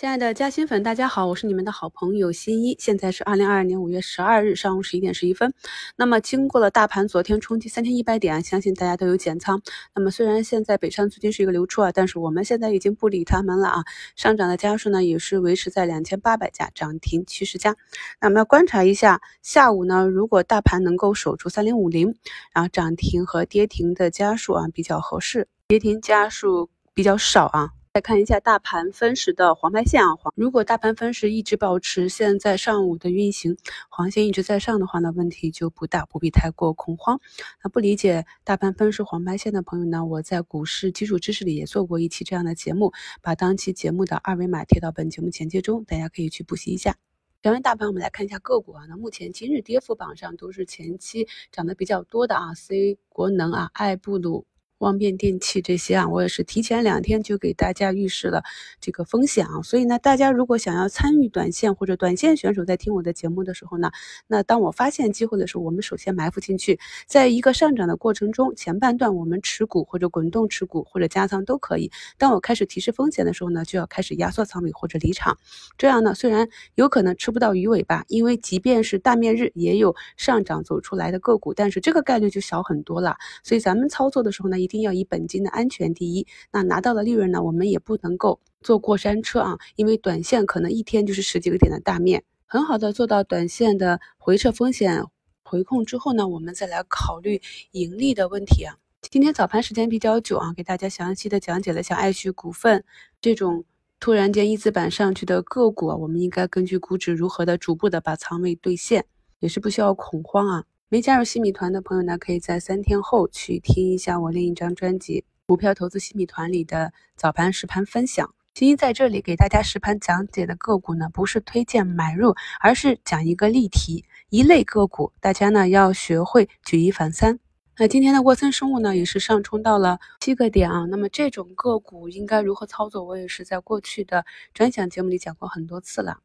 [0.00, 2.74] 亲爱的嘉兴粉，大家好，我是你们的好朋友新一。
[2.80, 5.52] 现在是二零二二年五月十二日上午十一点十一分。
[5.94, 9.60] 那么，经过了大盘昨天冲击三千一百点，相信大家都有减仓。
[9.94, 13.84] 那么，虽然现在北上资金是一个流出啊，但是我们现在已经不理他们了啊。
[14.16, 17.76] 上涨的家数呢，也是维持在两千八百家，涨停七十家。
[18.22, 22.14] 那我们要观察一下下午呢，如果大盘能够守住三零五零，
[22.54, 27.72] 然后涨停和跌停的家数啊比较合适，跌停家数比较少啊。
[27.92, 33.56] 再看一下大盘分时的黄白线啊，黄如果大盘分时一直保持现在上午的运行，
[33.88, 37.20] 黄线一直在上的话呢，问题就不大，不必太过恐慌。
[37.64, 46.94] 那不理解大盘分时黄白线的朋友呢，我在股市基础知识里也做过一期这样的节目，把当期节目的二维码贴到本节目简介中，大家可以去补习一下。
[47.42, 48.84] 讲完大盘，我们来看一下个股啊。
[48.88, 54.46] 那目前今日跌幅榜上都是前期涨得比较多的啊，C 国能啊，爱布鲁。
[54.80, 58.42] 望变电器这些啊，我也是提前两天就给大家预示了
[58.80, 63.90] 这个风险啊，所以呢，大家如果想要参与短线或者短线选手在听我的节目的时候呢，
[64.26, 71.90] 那当我发现机会的时候，我们首先埋伏进去，在一个上涨的过程中，前半段我们持股或者滚动持股或者加仓都可以。
[72.16, 75.36] 当我开始提示风险的时候呢，就要开始压缩仓位或者离场。
[75.76, 83.18] 这样呢，虽然有可能吃不到鱼尾巴，因为即便是大面日也有上涨走出来的个股，但是这个概率就小很多了。
[83.44, 84.69] 所以咱们操作的时候呢，一。
[84.70, 86.28] 一定要以本金的安全第一。
[86.52, 95.04] 那拿到的利润呢，我们也不能够坐过山车啊，因为短线可能一天就是十几个点的大面，很好的做到短线的回撤风险
[95.42, 98.76] 回控之后呢，我们再来考虑盈利的问题啊。
[99.02, 102.84] 今天早盘时间比较久啊，给大家详细的讲解了像爱旭股份
[103.20, 103.64] 这种
[103.98, 109.04] 突然间一字板上去的个股，我们应该根据估值如何的逐步的把仓位兑现，
[109.40, 110.64] 也是不需要恐慌啊。
[110.92, 118.34] 没加入新米团的朋友呢，可以在三天后去听一下我另一张专辑《股票投资新米团》里的早盘实盘分享。
[118.54, 127.38] 其实在这里给大家实盘讲解的个股呢，不是推荐买入，而是讲一个例题，一类个股，大家呢要学会举一反三。
[127.78, 130.86] 那今天的沃森生物呢，也是上冲到了七个点啊。
[130.86, 136.18] 那么这种个股应该如何操作，我也是在过去的专享节目里讲过很多次了。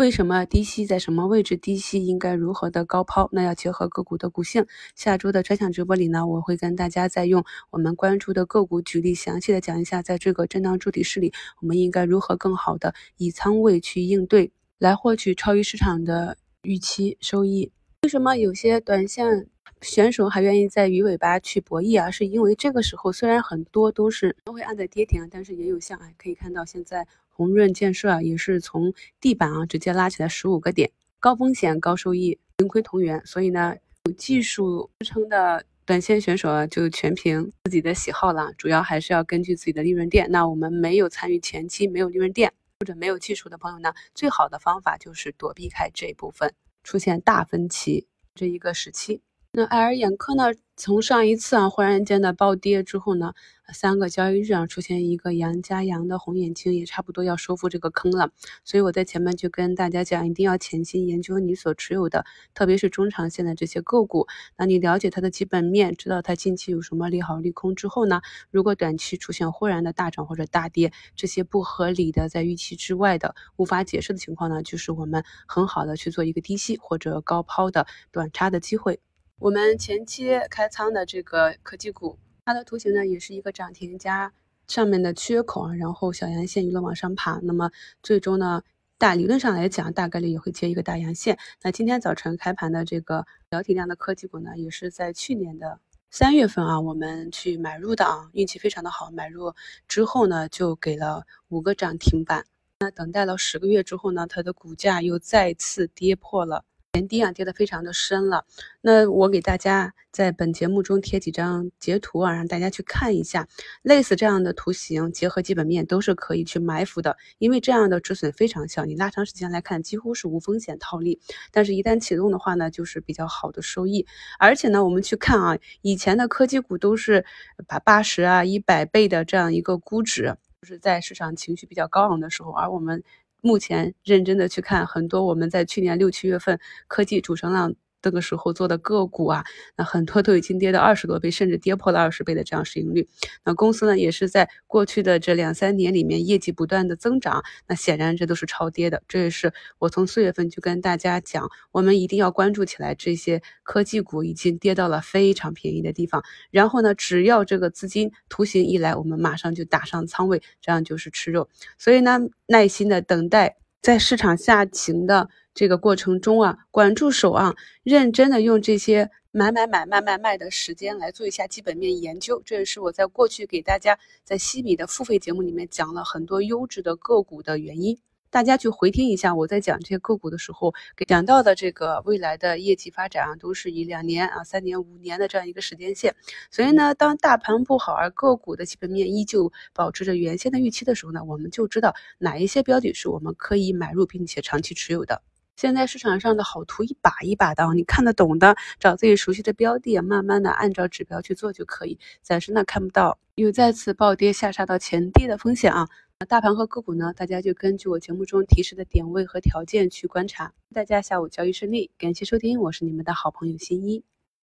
[0.00, 1.58] 为什么低吸在什么位置？
[1.58, 3.28] 低吸应该如何的高抛？
[3.32, 4.64] 那要结合个股的股性。
[4.96, 17.70] 下周的专享直播里呢，我会跟大家再用我们关注的个股举例，详细的讲一下，在这个震荡筑底市里，我们应该如何更好的以仓位去应对，来获取超于市场的预期收益。
[18.04, 19.48] 为什么有些短线
[19.82, 22.10] 选手还愿意在鱼尾巴去博弈啊？
[22.10, 27.06] 是因为这个时候虽然很多都是都会按在跌停，但是也有像啊，可以看到现在。
[27.40, 33.24] 宏润建设啊，也是从地板啊直接拉起来十五个点，高风险高收益，盈亏同源。
[33.24, 33.74] 所以呢，
[34.04, 40.30] 有技术支撑的短线选手啊，就全凭自己的喜好了，主要还是要根据自己的利润垫。
[40.30, 46.52] 那我们没有参与前期没有利润垫或者没有技术的朋友呢，最好的方法就是躲避开这一部分
[46.84, 49.22] 出现大分歧这一个时期。
[49.52, 50.44] 那爱尔眼科呢？
[50.76, 53.34] 从上一次啊忽然间的暴跌之后呢，
[53.72, 58.30] 三个交易日啊出现一个阳加阳的红眼睛，也差不多要收复这个坑了。
[58.64, 62.24] 所以我在前面就跟大家讲，一定要潜心研究你所持有的，
[62.54, 64.28] 特别是中长线的这些个股。
[64.56, 68.22] 那你了解它的基本面，知道它近期有什么利好利空之后呢，
[68.52, 79.00] 如果短期出现忽然的大涨或者大跌，这些不合理的在预期之外的无法解释的情况呢，就是我们很好的去做一个低吸或者高抛的短差的机会。
[79.40, 84.30] 我们前期开仓的这个科技股，它的图形呢也是一个涨停加
[84.68, 87.70] 上面的缺口啊，然后小阳线一路往上爬，那么
[88.02, 88.62] 最终呢，
[88.98, 91.38] 大理论上来讲，大概率也会接一个大阳线。
[91.62, 95.80] 那今天早晨开盘的这个小体量的科技股呢，也是在去年的
[96.10, 99.54] 三月份啊，我们去买入的啊，运气非常的好，买入
[99.88, 102.44] 之后呢，就给了五个涨停板。
[102.78, 106.66] 那等待了十个月之后呢，它的股价又再次跌破了。
[107.00, 108.44] 前低啊跌得非常的深了，
[108.82, 113.48] 那我给大家在本节目中贴几张截图啊，让大家去看一下，
[113.80, 121.18] 类似这样的图形，结合基本面都是可以去埋伏的，因为这样的止损非常小，你拉长时间来看几乎是无风险套利，
[121.50, 124.06] 但是一旦启动的话呢，就是比较好的收益，
[124.38, 127.24] 而且呢，我们去看啊，以前的科技股都是
[127.66, 133.02] 把八十啊一百倍的这样一个估值，就是在市场情绪比较高昂的时候，而我们。
[133.42, 136.58] 目前认真的去看很多我们在去年六七月份
[136.88, 139.44] 科技主升浪这个时候做的个股啊，
[139.76, 143.08] 那很多都已经跌到二十多倍，甚至跌破了二十倍的这样市盈率。
[143.44, 149.02] 那公司呢，也是在过去的这两三年里面业绩不断的增长，那显然这都是超跌的。
[149.08, 156.22] 这也是我从四月份就跟大家讲，我们一定要关注起来这些科技股已经跌到了非常便宜的地方。
[156.50, 161.48] 然后呢，只要这个资金图形一来，我们马上就打上仓位，这样就是吃肉。
[161.78, 165.28] 所以呢，耐心的等待，在市场下行的。
[165.52, 177.98] 这个过程中啊，管住手啊，认真的用这些买买买卖卖卖的时间来做一下基本面研究，这也是我在过去给大家在西米的付费节目里面讲了很多优质的个股的原因。
[178.30, 186.14] 大家去回听一下我在讲这些个股的时候，给讲到的这个未来的业绩发展啊，都是以两年啊、三年、五年的这样一个时间线。
[186.48, 195.22] 所以呢，当大盘不好而个股的基本面依旧保持着原先的预期的时候呢，我们就知道哪一些标的是我们可以买入并且长期持有的。
[195.56, 201.98] 现在市场上的好图一把一把的，你看得懂的，找自己熟悉的标的，慢慢的按照指标去做就可以。
[202.22, 205.88] 暂时呢看不到有再次暴跌下杀到前低的风险啊。
[206.28, 210.52] 大盘和个股呢，大家就根据我节目中提示的点位和条件去观察。
[210.70, 214.04] 大家下午交易顺利，感谢收听，我是你们的好朋友新一。